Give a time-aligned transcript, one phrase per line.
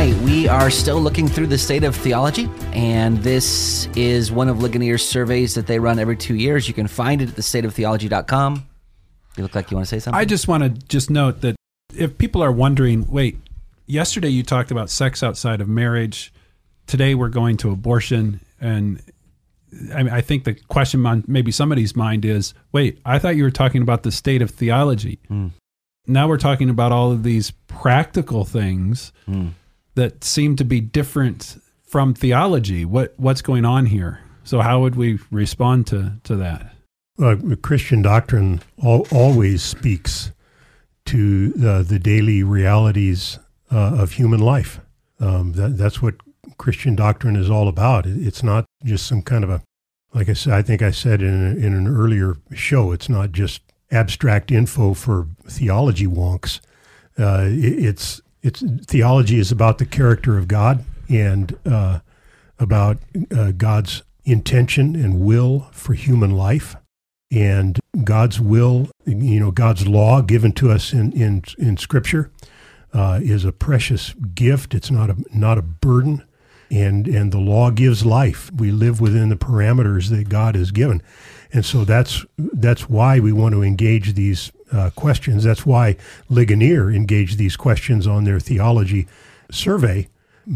[0.00, 4.56] right, we are still looking through the state of theology, and this is one of
[4.56, 6.66] Ligonier's surveys that they run every two years.
[6.66, 8.66] You can find it at thestateoftheology.com.
[9.36, 10.18] You look like you want to say something.
[10.18, 11.56] I just want to just note that
[11.94, 13.36] if people are wondering, wait,
[13.84, 16.32] yesterday you talked about sex outside of marriage.
[16.86, 19.02] Today we're going to abortion, and
[19.94, 23.42] I, mean, I think the question on maybe somebody's mind is, wait, I thought you
[23.42, 25.18] were talking about the state of theology.
[25.30, 25.50] Mm.
[26.06, 29.52] Now we're talking about all of these practical things Mm.
[30.00, 32.84] That seem to be different from theology.
[32.84, 34.20] What what's going on here?
[34.44, 36.72] So how would we respond to to that?
[37.22, 40.32] uh, Christian doctrine al- always speaks
[41.04, 43.38] to uh, the daily realities
[43.70, 44.80] uh, of human life.
[45.18, 46.14] Um, that, that's what
[46.56, 48.06] Christian doctrine is all about.
[48.06, 49.60] It- It's not just some kind of a,
[50.14, 53.32] like I said, I think I said in, a, in an earlier show, it's not
[53.32, 56.60] just abstract info for theology wonks.
[57.18, 62.00] Uh, it, it's it's theology is about the character of God and uh,
[62.58, 62.98] about
[63.30, 66.76] uh, God's intention and will for human life
[67.30, 72.30] and God's will, you know, God's law given to us in in, in Scripture
[72.92, 74.74] uh, is a precious gift.
[74.74, 76.24] It's not a not a burden,
[76.70, 78.50] and and the law gives life.
[78.52, 81.02] We live within the parameters that God has given,
[81.52, 85.44] and so that's that's why we want to engage these uh, questions.
[85.44, 85.96] That's why
[86.28, 89.06] Ligonier engaged these questions on their theology
[89.50, 90.08] survey,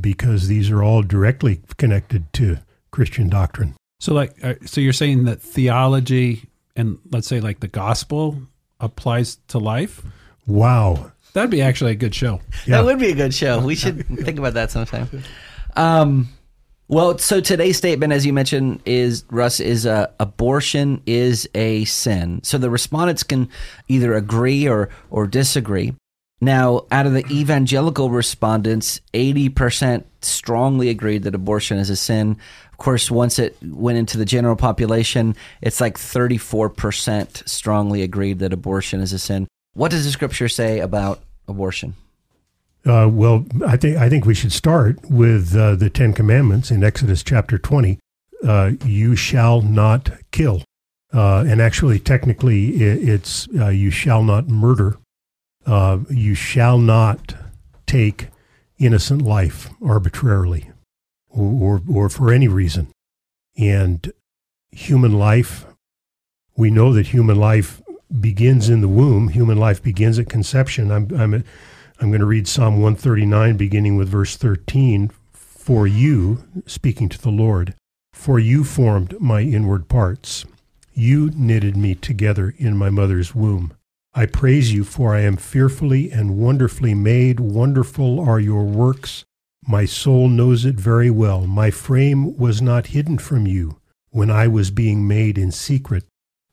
[0.00, 2.58] because these are all directly connected to
[2.90, 3.74] Christian doctrine.
[4.00, 8.40] So like uh, so you're saying that theology and let's say like the gospel
[8.80, 10.02] applies to life?
[10.46, 11.12] Wow.
[11.34, 12.40] That'd be actually a good show.
[12.66, 12.78] Yeah.
[12.78, 13.60] That would be a good show.
[13.60, 15.08] We should think about that sometime.
[15.78, 16.28] Um,
[16.88, 22.40] well, so today's statement, as you mentioned, is Russ is uh, abortion is a sin.
[22.42, 23.48] So the respondents can
[23.86, 25.94] either agree or or disagree.
[26.40, 32.38] Now, out of the evangelical respondents, eighty percent strongly agreed that abortion is a sin.
[32.72, 38.40] Of course, once it went into the general population, it's like thirty-four percent strongly agreed
[38.40, 39.46] that abortion is a sin.
[39.74, 41.94] What does the scripture say about abortion?
[42.86, 46.82] Uh, well, I think I think we should start with uh, the Ten Commandments in
[46.84, 47.98] Exodus chapter twenty.
[48.46, 50.62] Uh, you shall not kill,
[51.12, 54.96] uh, and actually, technically, i it's uh, you shall not murder.
[55.66, 57.34] Uh, you shall not
[57.86, 58.28] take
[58.78, 60.70] innocent life arbitrarily,
[61.28, 62.88] or, or or for any reason.
[63.58, 64.12] And
[64.70, 65.66] human life,
[66.56, 67.82] we know that human life
[68.20, 69.28] begins in the womb.
[69.28, 70.90] Human life begins at conception.
[70.92, 71.44] I'm I'm
[72.00, 75.10] I'm going to read Psalm 139, beginning with verse 13.
[75.32, 77.74] For you, speaking to the Lord,
[78.12, 80.44] for you formed my inward parts.
[80.94, 83.74] You knitted me together in my mother's womb.
[84.14, 87.40] I praise you, for I am fearfully and wonderfully made.
[87.40, 89.24] Wonderful are your works.
[89.66, 91.48] My soul knows it very well.
[91.48, 93.80] My frame was not hidden from you
[94.10, 96.04] when I was being made in secret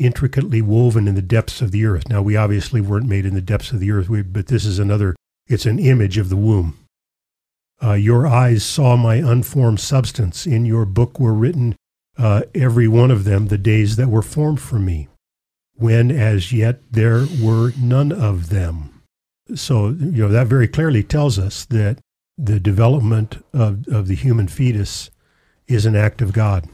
[0.00, 2.08] intricately woven in the depths of the earth.
[2.08, 5.14] Now, we obviously weren't made in the depths of the earth, but this is another,
[5.50, 6.78] it's an image of the womb.
[7.82, 10.46] Uh, your eyes saw my unformed substance.
[10.46, 11.74] In your book were written,
[12.16, 15.08] uh, every one of them, the days that were formed for me,
[15.74, 19.02] when as yet there were none of them.
[19.54, 21.98] So, you know, that very clearly tells us that
[22.38, 25.10] the development of, of the human fetus
[25.66, 26.68] is an act of God.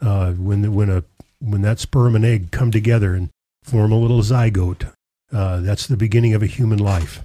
[0.00, 1.04] Uh, when, the, when a
[1.40, 3.30] when that sperm and egg come together and
[3.62, 4.92] form a little zygote,
[5.32, 7.22] uh, that's the beginning of a human life.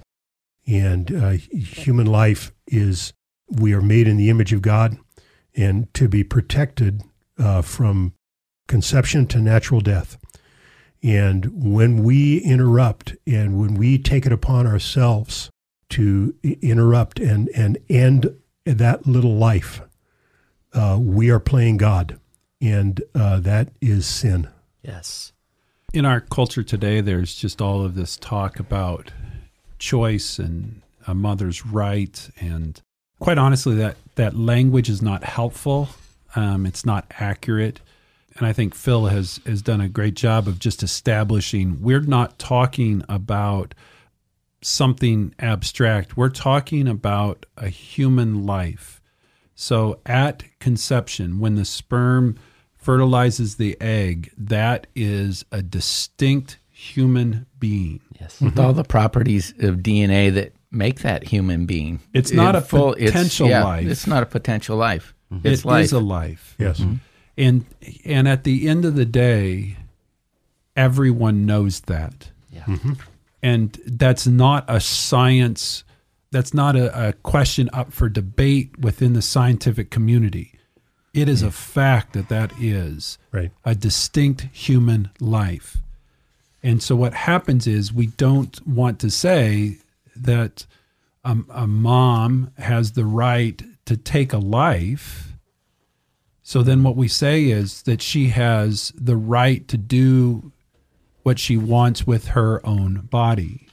[0.66, 3.12] And uh, human life is,
[3.48, 4.96] we are made in the image of God
[5.54, 7.02] and to be protected
[7.38, 8.12] uh, from
[8.66, 10.18] conception to natural death.
[11.02, 15.50] And when we interrupt and when we take it upon ourselves
[15.90, 18.34] to interrupt and, and end
[18.64, 19.82] that little life,
[20.72, 22.18] uh, we are playing God
[22.60, 24.48] and uh, that is sin.
[24.82, 25.32] Yes.
[25.94, 29.12] In our culture today, there's just all of this talk about
[29.78, 32.80] choice and a mother's right and
[33.20, 35.88] quite honestly, that that language is not helpful.
[36.34, 37.80] Um, it's not accurate,
[38.36, 42.38] and I think Phil has has done a great job of just establishing we're not
[42.38, 43.74] talking about
[44.62, 46.16] something abstract.
[46.16, 49.00] We're talking about a human life.
[49.54, 52.36] So at conception, when the sperm
[52.74, 58.00] fertilizes the egg, that is a distinct human being.
[58.20, 58.38] Yes.
[58.38, 58.66] With mm-hmm.
[58.66, 62.00] all the properties of DNA that make that human being.
[62.12, 63.86] It's not In a potential it's, yeah, life.
[63.86, 65.14] It's not a potential life.
[65.32, 65.46] Mm-hmm.
[65.46, 65.92] It It's is life.
[65.92, 66.54] a life.
[66.58, 66.80] Yes.
[66.80, 66.94] Mm-hmm.
[67.38, 67.64] And
[68.04, 69.78] and at the end of the day,
[70.76, 72.30] everyone knows that.
[72.50, 72.66] Yeah.
[73.42, 75.82] And that's not a science
[76.30, 80.52] that's not a, a question up for debate within the scientific community.
[81.14, 81.52] It is a mm.
[81.52, 83.50] fact that that is Right.
[83.64, 85.78] a distinct human life.
[86.66, 89.78] And so what happens is we don't want to say
[90.16, 90.66] that
[91.22, 95.34] a, a mom has the right to take a life.
[96.42, 100.50] So then what we say is that she has the right to do
[101.22, 103.68] what she wants with her own body.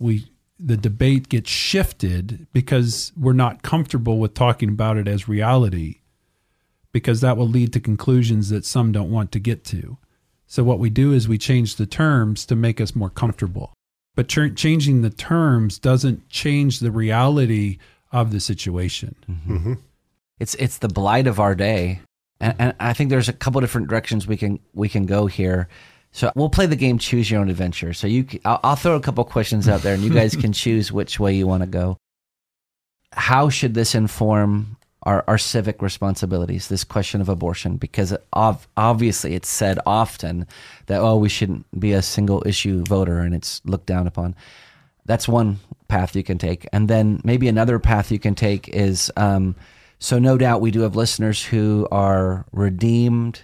[0.00, 0.26] We
[0.58, 6.00] the debate gets shifted because we're not comfortable with talking about it as reality
[6.90, 9.98] because that will lead to conclusions that some don't want to get to.
[10.46, 13.72] So what we do is we change the terms to make us more comfortable.
[14.14, 17.78] But ch- changing the terms doesn't change the reality
[18.12, 19.14] of the situation.
[19.30, 19.56] Mm-hmm.
[19.56, 19.72] Mm-hmm.
[20.38, 22.00] It's it's the blight of our day,
[22.40, 25.68] and, and I think there's a couple different directions we can we can go here.
[26.12, 27.92] So we'll play the game Choose Your Own Adventure.
[27.92, 30.52] So you, c- I'll, I'll throw a couple questions out there, and you guys can
[30.52, 31.98] choose which way you want to go.
[33.12, 34.76] How should this inform
[35.06, 36.68] our, our civic responsibilities?
[36.68, 40.46] This question of abortion, because ov- obviously it's said often
[40.86, 44.34] that oh we shouldn't be a single issue voter, and it's looked down upon.
[45.06, 49.10] That's one path you can take, and then maybe another path you can take is.
[49.16, 49.54] Um,
[49.98, 53.40] so no doubt we do have listeners who are redeemed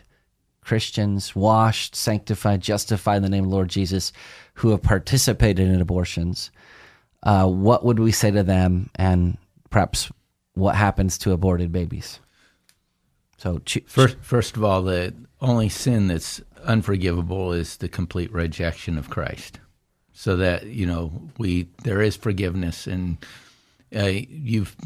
[0.60, 4.12] Christians, washed, sanctified, justified in the name of Lord Jesus,
[4.54, 6.50] who have participated in abortions.
[7.22, 9.38] Uh, what would we say to them, and
[9.70, 10.10] perhaps
[10.54, 12.20] what happens to aborted babies?
[13.38, 18.96] So, cho- First, first of all, the only sin that's unforgivable is the complete rejection
[18.98, 19.58] of Christ.
[20.12, 23.16] So that you know, we there is forgiveness, and
[23.96, 24.76] uh, you've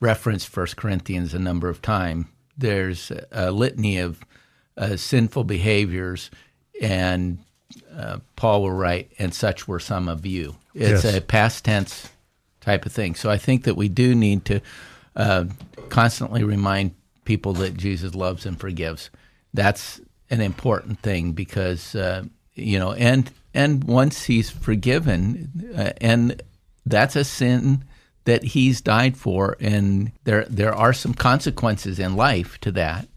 [0.00, 2.26] referenced First Corinthians a number of times.
[2.56, 4.20] There's a litany of
[4.76, 6.30] uh, sinful behaviors,
[6.80, 7.38] and
[7.94, 11.16] uh, Paul will write, "And such were some of you." It's Yes.
[11.16, 12.08] a past tense
[12.60, 13.14] type of thing.
[13.16, 14.60] So I think that we do need to
[15.18, 15.44] uh,
[15.90, 16.94] constantly remind
[17.24, 19.10] people that Jesus loves and forgives.
[19.52, 20.00] That's
[20.30, 22.24] an important thing because uh,
[22.54, 26.42] you know, and and once He's forgiven, uh, and
[26.86, 27.84] that's a sin
[28.24, 33.08] that He's died for, and there there are some consequences in life to that.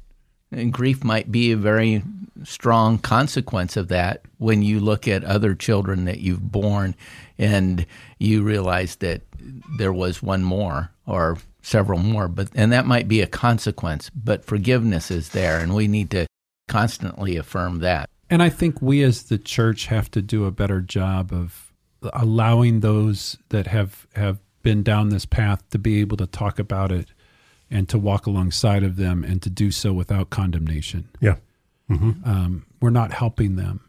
[0.51, 2.03] And grief might be a very
[2.43, 6.95] strong consequence of that when you look at other children that you've born
[7.37, 7.85] and
[8.19, 9.21] you realize that
[9.77, 14.43] there was one more or several more but and that might be a consequence but
[14.45, 16.25] forgiveness is there and we need to
[16.67, 20.79] constantly affirm that And I think we as the church have to do a better
[20.81, 21.73] job of
[22.13, 26.91] allowing those that have have been down this path to be able to talk about
[26.91, 27.09] it
[27.69, 31.09] and to walk alongside of them and to do so without condemnation.
[31.19, 31.35] Yeah.
[31.89, 33.81] Um, we're not helping them.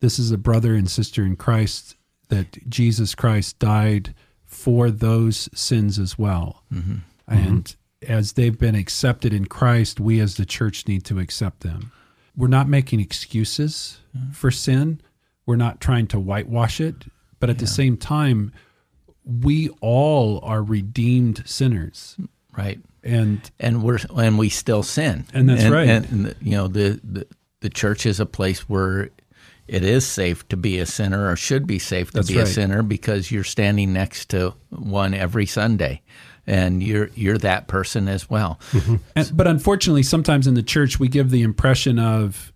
[0.00, 1.94] This is a brother and sister in Christ
[2.28, 4.14] that Jesus Christ died
[4.50, 6.64] for those sins as well.
[6.72, 6.96] Mm-hmm.
[7.28, 7.76] And
[8.06, 11.92] as they've been accepted in Christ, we as the church need to accept them.
[12.36, 14.32] We're not making excuses mm-hmm.
[14.32, 15.00] for sin.
[15.46, 16.96] We're not trying to whitewash it.
[17.38, 18.52] But at the same time,
[19.24, 22.16] we all are redeemed sinners.
[22.56, 25.88] right And and we're and we still sin And that's right.
[25.88, 27.26] and, and, you know the, the
[27.60, 29.10] the church is a place where
[29.70, 32.46] it is safe to be a sinner or should be safe to That's be a
[32.46, 36.02] sinner because you're standing next to one every sunday
[36.46, 38.58] and you're you're that person as well.
[39.14, 42.52] And, but unfortunately, sometimes in the church, we give the impression of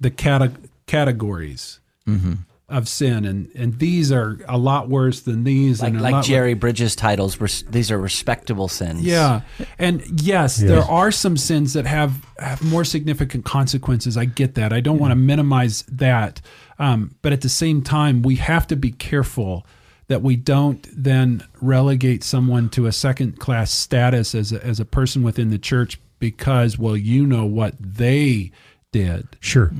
[0.00, 1.80] the cate- categories.
[2.06, 2.34] Mm-hmm.
[2.68, 5.80] Of sin, and, and these are a lot worse than these.
[5.80, 9.02] like and a like lot- Jerry Bridges' titles, res- these are respectable sins.
[9.02, 9.42] Yeah,
[9.78, 14.16] and yes, there are some sins that have have more significant consequences.
[14.16, 14.72] I get that.
[14.72, 16.40] I don't want to minimize that,
[16.78, 19.64] um, but at the same time, we have to be careful
[20.08, 24.84] that we don't then relegate someone to a second class status as a, as a
[24.84, 28.50] person within the church because well, you know what they
[28.92, 29.28] did.
[29.40, 29.70] Sure.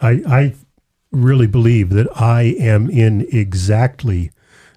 [0.00, 0.54] I, I
[1.12, 4.30] really believe that I am in exactly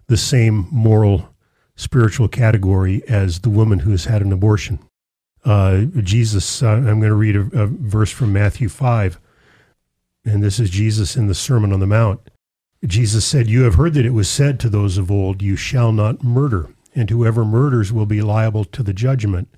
[0.08, 1.34] the same moral
[1.76, 4.80] spiritual category as the woman who has had an abortion.
[5.44, 9.20] Uh, Jesus, uh, I'm going to read a, a verse from Matthew 5,
[10.26, 12.30] and this is Jesus in the Sermon on the Mount.
[12.86, 15.92] Jesus said, You have heard that it was said to those of old, You shall
[15.92, 19.50] not murder, and whoever murders will be liable to the judgment.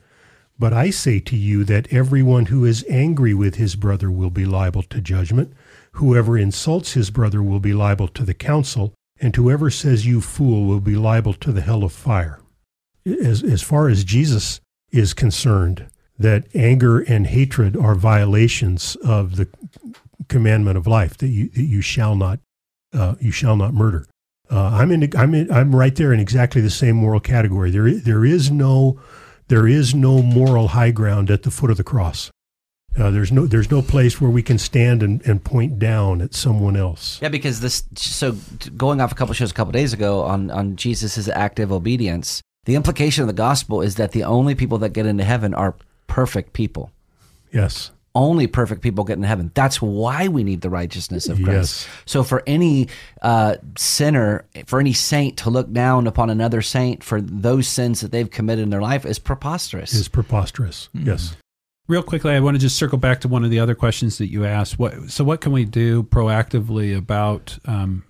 [0.59, 4.45] But I say to you that everyone who is angry with his brother will be
[4.45, 5.53] liable to judgment.
[5.97, 10.65] Whoever insults his brother will be liable to the council, and whoever says you fool
[10.65, 12.39] will be liable to the hell of fire.
[13.05, 14.61] As, as far as Jesus
[14.91, 15.89] is concerned,
[16.19, 19.47] that anger and hatred are violations of the
[20.27, 22.39] commandment of life that you, that you shall not
[22.93, 24.05] uh, you shall not murder.
[24.51, 27.71] Uh, I'm in I'm in, I'm right there in exactly the same moral category.
[27.71, 28.99] There there is no
[29.47, 32.29] there is no moral high ground at the foot of the cross.
[32.97, 36.33] Uh, there's no there's no place where we can stand and, and point down at
[36.33, 37.19] someone else.
[37.21, 37.83] Yeah, because this.
[37.95, 38.35] So
[38.75, 42.75] going off a couple shows a couple days ago on on Jesus's active obedience, the
[42.75, 45.75] implication of the gospel is that the only people that get into heaven are
[46.07, 46.91] perfect people.
[47.53, 47.91] Yes.
[48.15, 49.51] Only perfect people get into heaven.
[49.53, 51.85] That's why we need the righteousness of Christ.
[51.85, 51.87] Yes.
[52.07, 52.87] So for any
[53.21, 58.11] uh, sinner, for any saint to look down upon another saint for those sins that
[58.11, 59.93] they've committed in their life is preposterous.
[59.93, 60.89] Is preposterous.
[60.93, 61.35] Yes.
[61.87, 64.29] Real quickly, I want to just circle back to one of the other questions that
[64.29, 64.77] you asked.
[64.77, 68.03] What so what can we do proactively about um,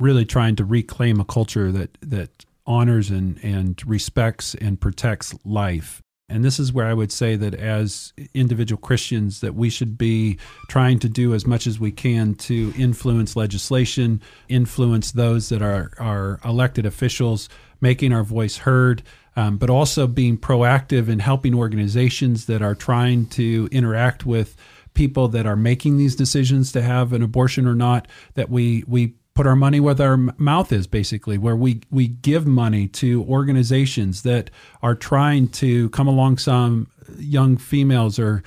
[0.00, 6.02] really trying to reclaim a culture that that honors and and respects and protects life?
[6.28, 10.38] And this is where I would say that as individual Christians that we should be
[10.68, 15.92] trying to do as much as we can to influence legislation, influence those that are
[15.98, 17.48] are elected officials,
[17.80, 19.02] making our voice heard,
[19.36, 24.56] um, but also being proactive in helping organizations that are trying to interact with
[24.94, 28.08] people that are making these decisions to have an abortion or not.
[28.34, 32.46] That we we put our money where our mouth is, basically, where we we give
[32.46, 34.50] money to organizations that
[34.82, 38.42] are trying to come along some young females or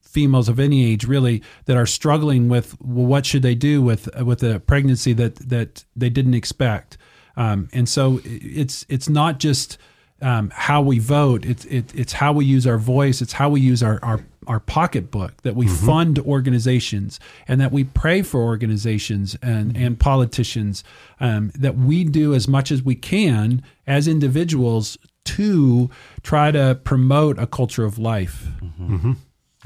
[0.00, 4.08] females of any age really that are struggling with well, what should they do with
[4.24, 6.98] with a pregnancy that that they didn't expect
[7.40, 9.78] um, and so it's it's not just
[10.20, 11.46] um, how we vote.
[11.46, 13.22] It's it, it's how we use our voice.
[13.22, 17.18] It's how we use our our, our pocketbook that we fund organizations
[17.48, 20.84] and that we pray for organizations and and politicians
[21.18, 25.88] um, that we do as much as we can as individuals to
[26.22, 28.48] try to promote a culture of life.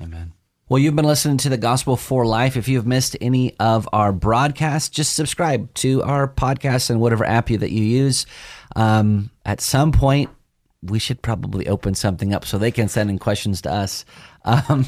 [0.01, 0.34] Amen.
[0.67, 2.57] Well, you've been listening to the Gospel for Life.
[2.57, 7.51] If you've missed any of our broadcasts, just subscribe to our podcast and whatever app
[7.51, 8.25] you, that you use.
[8.75, 10.31] Um, at some point,
[10.91, 14.05] we should probably open something up so they can send in questions to us.
[14.45, 14.87] Um,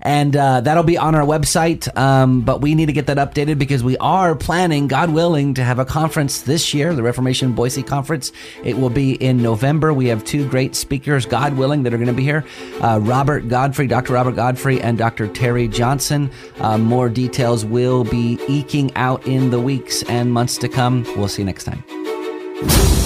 [0.00, 1.94] and uh, that'll be on our website.
[1.96, 5.64] Um, but we need to get that updated because we are planning, God willing, to
[5.64, 8.32] have a conference this year, the Reformation Boise Conference.
[8.62, 9.92] It will be in November.
[9.92, 12.44] We have two great speakers, God willing, that are going to be here
[12.80, 14.12] uh, Robert Godfrey, Dr.
[14.12, 15.28] Robert Godfrey, and Dr.
[15.28, 16.30] Terry Johnson.
[16.58, 21.04] Uh, more details will be eking out in the weeks and months to come.
[21.16, 23.01] We'll see you next time.